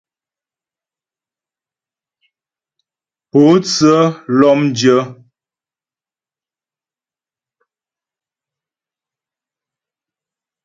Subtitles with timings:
[3.31, 3.99] Pótsə́
[4.37, 5.01] lɔ́mdyə́.